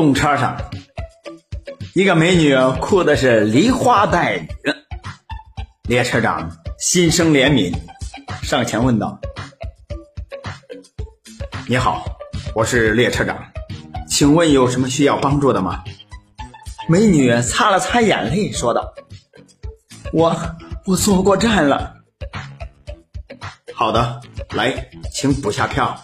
[0.00, 0.56] 动车上，
[1.92, 4.48] 一个美女哭的是梨花带雨。
[5.82, 7.76] 列车长心生怜悯，
[8.42, 9.20] 上前问道
[11.68, 12.16] ：“你好，
[12.54, 13.52] 我是列车长，
[14.08, 15.84] 请问有什么需要帮助的吗？”
[16.88, 18.94] 美女擦了擦眼泪，说道
[20.14, 20.34] ：“我
[20.86, 21.96] 我坐过站了。”
[23.76, 24.22] 好的，
[24.52, 25.94] 来，请补下票。